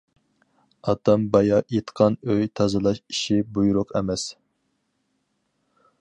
[0.83, 4.25] -ئاتام بايا ئېيتقان ئۆي تازىلاش ئىشى بۇيرۇق ئەمەس.